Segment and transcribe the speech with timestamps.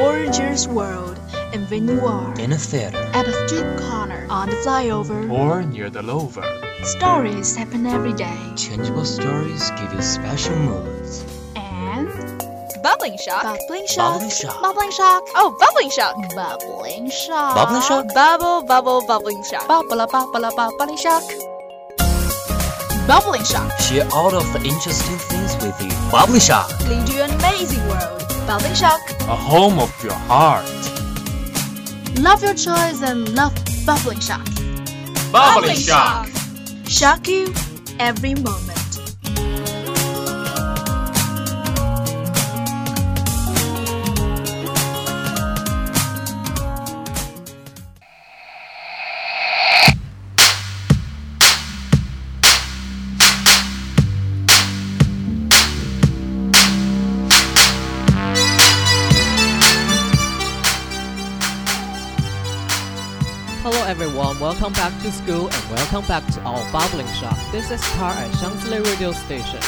[0.00, 1.18] gorgeous world.
[1.52, 5.62] And when you are in a theater, at a street corner, on the flyover, or
[5.62, 6.44] near the lover,
[6.82, 8.36] stories happen every day.
[8.56, 11.24] Changeable stories give you special moods.
[11.56, 12.08] And
[12.82, 13.42] Bubbling shock.
[13.42, 14.12] bubbling shock.
[14.14, 14.60] Bubbling shock.
[14.62, 16.14] bubbling shock, Oh, bubbling shock.
[16.36, 18.04] bubbling shock, Bubbling shock.
[18.14, 19.66] Bubble, bubble, bubbling shock.
[19.66, 21.22] bubble, bubble, bubbling shock,
[23.08, 23.70] bubbling shock.
[23.80, 25.90] Share all of the interesting things with you.
[26.12, 26.68] Bubbling shock.
[26.86, 28.15] Lead you an amazing world.
[28.46, 29.00] Bubbling shock.
[29.22, 30.64] a home of your heart.
[32.20, 33.52] Love your choice and love
[33.84, 34.46] bubbling shock.
[35.32, 36.28] Bubbling shock.
[36.86, 37.52] Shock you
[37.98, 38.75] every moment.
[64.58, 67.38] Welcome back to school and welcome back to our bubbling shock.
[67.52, 69.60] This is Tar at Shanghai Radio Station.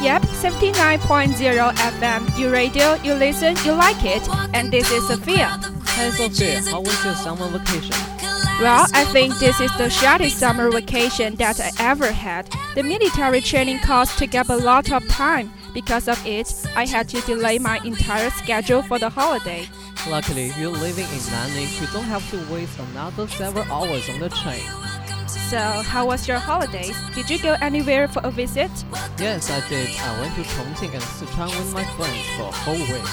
[0.00, 2.38] Yep, 79.0 FM.
[2.38, 4.26] You radio, you listen, you like it.
[4.54, 5.60] And this is Sophia.
[5.84, 8.19] Hi Sophia, how was your summer vacation?
[8.60, 12.46] Well, I think this is the shortest summer vacation that I ever had.
[12.74, 15.50] The military training course took up a lot of time.
[15.72, 19.66] Because of it, I had to delay my entire schedule for the holiday.
[20.10, 24.28] Luckily, you're living in Nanning, you don't have to waste another several hours on the
[24.28, 24.60] train.
[25.26, 26.94] So, how was your holidays?
[27.14, 28.70] Did you go anywhere for a visit?
[29.18, 29.88] Yes, I did.
[30.00, 33.08] I went to Chongqing and Sichuan with my friends for a whole week.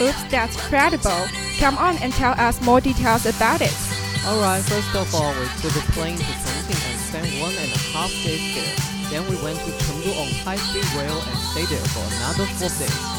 [0.00, 1.28] Oops, that's incredible.
[1.58, 3.87] Come on and tell us more details about it.
[4.26, 7.70] Alright, first of all, uh, we took a plane to Chongqing and spent one and
[7.72, 8.74] a half days there.
[9.10, 13.18] Then we went to Chengdu on high-speed rail and stayed there for another four days.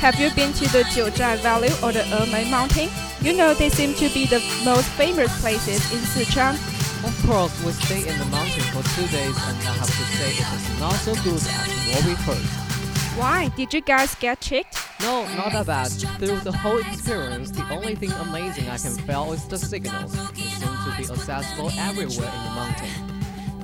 [0.00, 2.88] Have you been to the Jiuzhai Valley or the Emei Mountain?
[3.20, 6.54] You know they seem to be the most famous places in Sichuan.
[7.04, 10.32] Of course, we stayed in the mountain for two days and I have to say
[10.32, 11.46] it is not so good as
[11.92, 12.69] what we heard.
[13.16, 13.48] Why?
[13.56, 14.78] Did you guys get tricked?
[15.00, 15.88] No, not that bad.
[16.18, 20.12] Through the whole experience, the only thing amazing I can feel is the signals.
[20.32, 23.10] They seem to be accessible everywhere in the mountain.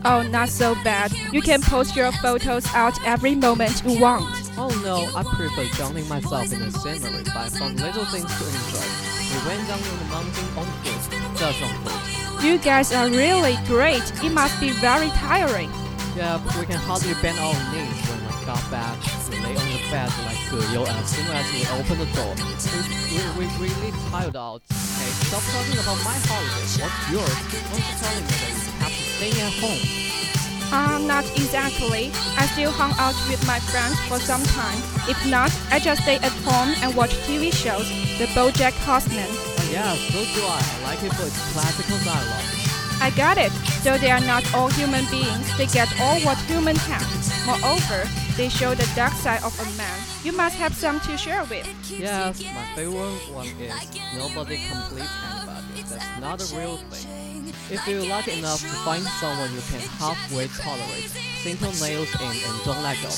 [0.05, 1.13] Oh, not so bad.
[1.33, 4.25] You can post your photos out every moment you want.
[4.57, 8.45] Oh no, I prefer drowning myself in the scenery, but I found little things to
[8.47, 8.87] enjoy.
[9.31, 12.45] We went down in the mountain on foot, just on foot.
[12.45, 14.05] You guys are really great.
[14.23, 15.71] It must be very tiring.
[16.17, 18.97] Yeah, we can hardly bend our knees when we got back.
[19.29, 22.33] We lay on the bed like Ge You as soon as we opened the door.
[23.11, 24.63] We, we, we really tired out.
[24.71, 26.63] Hey, stop talking about my holiday.
[26.79, 27.27] What's yours?
[27.27, 30.07] Why don't you telling me that you have to stay at home?
[30.71, 32.13] Uh, not exactly.
[32.39, 34.79] I still hung out with my friends for some time.
[35.11, 37.89] If not, I just stay at home and watch TV shows.
[38.19, 39.27] The BoJack Horseman.
[39.27, 40.63] Oh yeah, so do I.
[40.63, 42.56] I like it for its classical dialogue.
[43.01, 43.53] I got it.
[43.85, 47.07] Though they are not all human beings, they get all what humans have.
[47.47, 49.99] Moreover, they show the dark side of a man.
[50.25, 51.67] You must have some to share with.
[51.91, 53.73] Yes, my favorite one is
[54.17, 55.83] nobody completes anybody.
[55.89, 57.53] That's not a real thing.
[57.71, 61.11] If you're lucky enough to find someone you can halfway tolerate,
[61.43, 63.11] simple nails in and don't let go,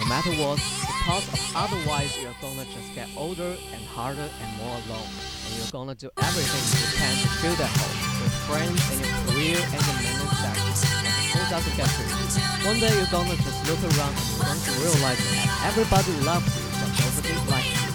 [0.00, 5.08] no matter what, because otherwise you're gonna just get older and harder and more alone,
[5.46, 9.12] and you're gonna do everything you can to fill that hole with friends and your
[9.28, 10.88] career and your mental sex.
[11.36, 12.16] And it doesn't get to you.
[12.64, 16.48] One day you're gonna just look around and you're going to realize that everybody loves
[16.56, 17.92] you, but nobody likes you.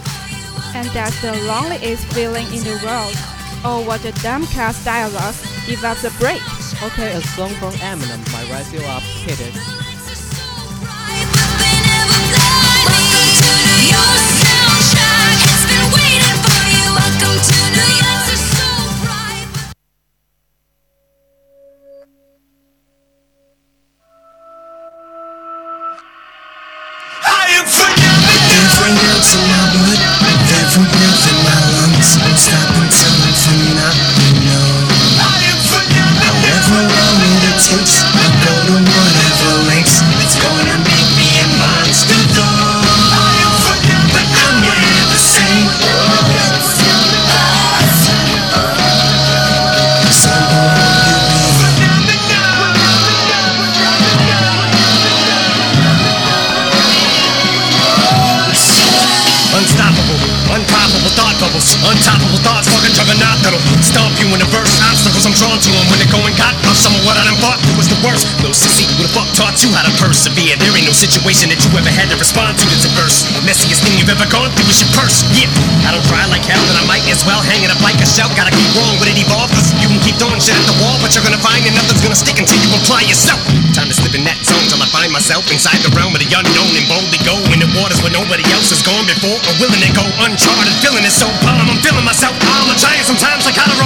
[0.77, 3.17] And that's the loneliest feeling in the world.
[3.65, 5.35] Oh, what a dumb cast dialogue.
[5.65, 6.41] Give us a break.
[6.83, 9.01] Okay, a song from Eminem might rise you up.
[9.25, 9.78] Hit it.
[64.29, 64.77] You the verse.
[64.85, 66.77] Obstacles I'm drawn to them when they're going got up.
[66.77, 68.29] Some of what I done fought through was the worst.
[68.45, 70.53] Little sissy, who the fuck taught you how to persevere?
[70.61, 73.25] There ain't no situation that you ever had to respond to that's adverse.
[73.41, 75.25] Messiest thing you've ever gone through is your purse.
[75.33, 75.49] Yeah,
[75.89, 78.05] I don't cry like hell, then I might as well hang it up like a
[78.05, 78.29] shell.
[78.37, 81.01] Gotta keep wrong, but it evolve, cause you can keep throwing shit at the wall,
[81.01, 83.41] but you're gonna find that nothing's gonna stick until you apply yourself.
[83.73, 86.29] Time to slip in that zone till I find myself inside the realm of the
[86.29, 89.81] unknown and boldly go in the waters where nobody else has gone before or willing
[89.81, 90.73] to go uncharted.
[90.85, 92.35] Feeling it so bomb, I'm feeling myself.
[92.45, 93.47] I'm a giant sometimes.
[93.47, 93.79] I gotta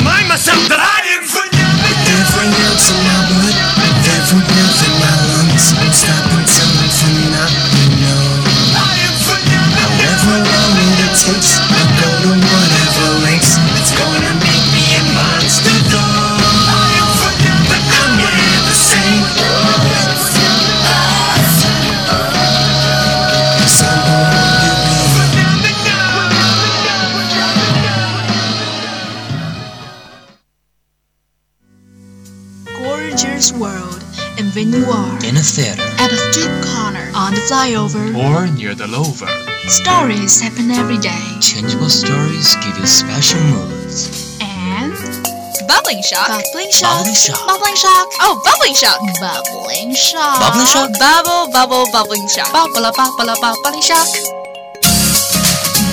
[35.24, 35.82] In a theater.
[36.04, 39.32] at a street corner, on the flyover, Or near the lover.
[39.72, 41.24] stories happen every day.
[41.40, 44.12] Changeable stories give you special moods.
[44.44, 44.92] And
[45.68, 46.28] Bubbling shock.
[46.28, 47.40] bubbling shock, Bubbling shock.
[47.48, 49.00] bubbling shock, Oh, bubbling shock.
[49.24, 50.90] bubbling shock, Bubbling shock.
[51.00, 52.52] Bubble, bubble, bubbling shock.
[52.52, 53.32] bubble, bubble,
[53.64, 54.08] bubbling shock,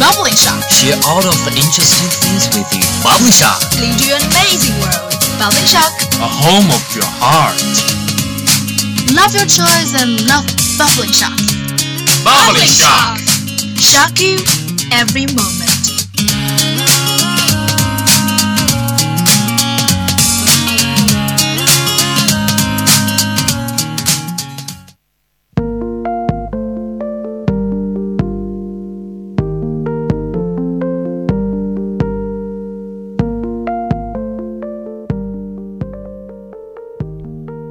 [0.03, 0.59] bubbling shock.
[0.75, 2.83] Share all of the interesting things with you.
[3.07, 3.63] Bubbling Shock.
[3.79, 5.15] Lead you an amazing world.
[5.39, 5.93] Bubbling shock.
[6.19, 7.57] A home of your heart.
[9.15, 10.47] Love your choice and love
[10.79, 11.37] Bubbling shock.
[12.25, 13.19] Bubbling shock.
[13.77, 14.39] Shock you
[14.93, 15.60] every moment.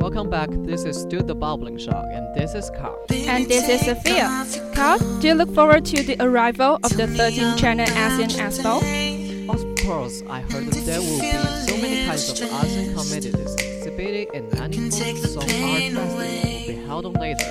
[0.10, 0.50] Welcome back.
[0.66, 2.98] This is still the Bubbling Shock, and this is Carl.
[3.12, 4.44] And this is Sophia.
[4.74, 8.82] Carl, do you look forward to the arrival of the 13th China ASEAN Expo?
[9.54, 14.28] Of course, I heard that there will be so many kinds of ASEAN communities exhibiting
[14.34, 17.46] and Nanning Song Art Festival will be held on later.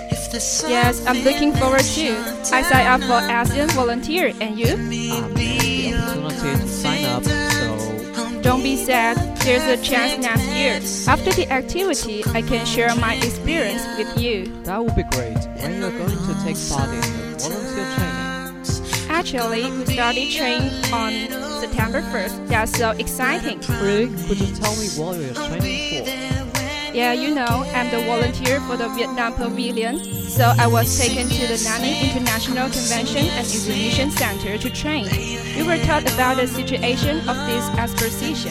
[0.67, 2.17] Yes, I'm looking forward too.
[2.53, 4.75] I signed up for ASEAN volunteer, and you?
[4.75, 7.48] Um, the opportunity to sign up, so
[8.43, 10.81] Don't be sad, there's a chance next year.
[11.13, 14.47] After the activity, I can share my experience with you.
[14.65, 19.09] that would be great when you're going to take part in the volunteer training.
[19.11, 21.13] Actually, we started training on
[21.61, 22.49] September 1st.
[22.49, 23.59] That's so exciting.
[23.83, 24.07] Really?
[24.27, 25.78] Could you tell me what you're training?
[26.99, 31.47] Yeah, you know, I'm the volunteer for the Vietnam Pavilion, so I was taken to
[31.47, 35.07] the Nanning International Convention and Exhibition Center to train.
[35.55, 38.51] We were taught about the situation of this exposition,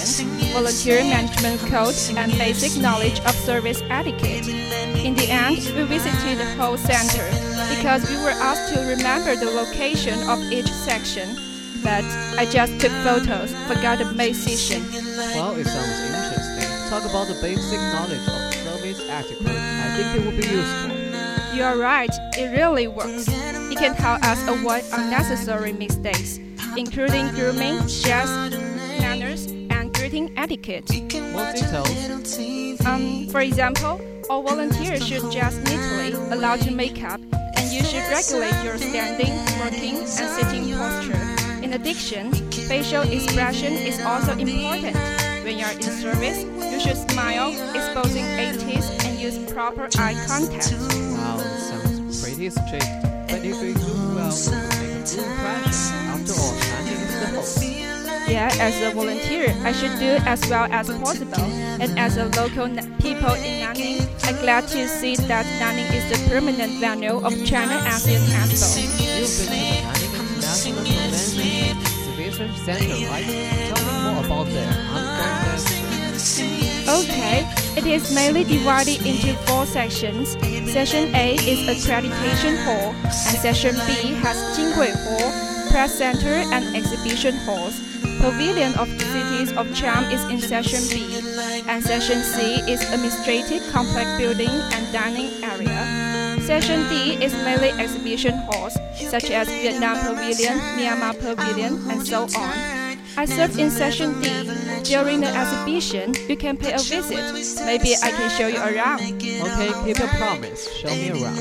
[0.53, 4.47] volunteer management code, and basic knowledge of service etiquette.
[4.47, 7.27] In the end, we visited the whole center
[7.75, 11.35] because we were asked to remember the location of each section.
[11.83, 12.05] But
[12.39, 14.83] I just took photos, forgot the main session.
[15.35, 16.26] Well, it sounds interesting.
[16.89, 19.47] Talk about the basic knowledge of service etiquette.
[19.47, 21.55] I think it will be useful.
[21.55, 23.27] You are right, it really works.
[23.27, 26.37] It can help us avoid unnecessary mistakes,
[26.77, 28.29] including grooming, dress,
[29.01, 30.89] manners, and greeting etiquette.
[31.33, 32.85] More details?
[32.85, 33.99] Um, for example,
[34.29, 37.19] all volunteers should dress neatly, allow to make up,
[37.57, 41.63] and you should regulate your standing, working, and sitting posture.
[41.63, 45.16] In addition, facial expression is also important.
[45.47, 48.25] When you're in service, you should smile, exposing
[48.59, 50.73] teeth, and use proper eye contact.
[50.75, 52.83] Wow, sounds pretty strict.
[53.31, 53.79] But if we do
[54.11, 55.95] well, we make a good impression.
[56.11, 57.63] After all, Nanning is the host.
[58.27, 61.39] Yeah, as a volunteer, I should do as well as possible.
[61.79, 62.67] And as a local
[62.99, 67.79] people in Nanning, I'm glad to see that Nanning is the permanent venue of China
[67.87, 68.83] ASEAN Expo.
[68.83, 73.23] You've been to the Nanning International Convention Exhibition Center, right?
[73.71, 75.36] Tell me more about that.
[76.87, 77.43] Okay,
[77.75, 80.39] it is mainly divided into four sections.
[80.71, 87.35] Section A is accreditation hall, and section B has Jinghui Hall, press center, and exhibition
[87.43, 87.75] halls.
[88.23, 91.19] Pavilion of the Cities of Charm is in section B,
[91.67, 96.39] and section C is administrative complex building and dining area.
[96.39, 102.86] Section D is mainly exhibition halls, such as Vietnam Pavilion, Myanmar Pavilion, and so on.
[103.17, 104.29] I served in Session D.
[104.83, 107.17] During the exhibition, you can pay a visit.
[107.65, 109.01] Maybe I can show you around.
[109.01, 110.71] Okay, keep your promise.
[110.77, 111.37] Show me around.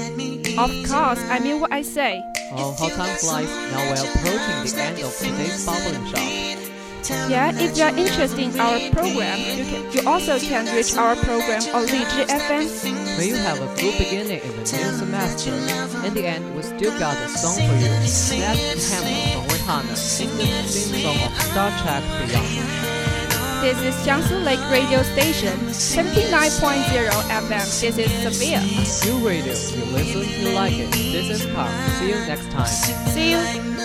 [0.59, 2.23] Of course, I mean what I say.
[2.53, 3.51] Oh, how time flies.
[3.71, 6.47] Now we're approaching the end of today's bubbling shock.
[7.31, 11.15] Yeah, if you are interested in our program, you can you also can reach our
[11.15, 12.67] program on Lizhi FM.
[13.19, 15.53] May you have a good beginning in the new semester.
[16.07, 17.87] In the end, we still got a song for you.
[18.41, 23.63] That's Hammer from Rihanna, in the theme song of Star Trek Beyond.
[23.63, 27.81] This is Xiangsi Lake Radio Station, 79.0 FM.
[27.81, 28.61] This is Sophia.
[29.11, 30.93] You radio, you listen, you like it.
[30.93, 31.73] This is Carl.
[31.99, 32.67] See you next time.
[32.67, 33.76] See you.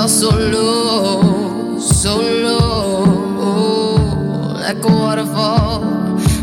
[0.00, 3.04] Felt so low, so low,
[4.54, 5.80] like a waterfall.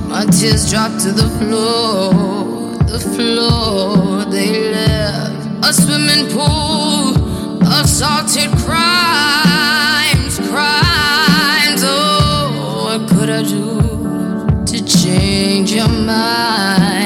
[0.07, 4.25] My tears dropped to the floor, the floor.
[4.25, 7.17] They left a swimming pool
[7.65, 11.81] of salted crimes, crimes.
[11.83, 16.96] Oh, what could I do to change your mind?